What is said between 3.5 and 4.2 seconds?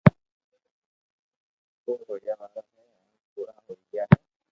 ھوئي گيا ھي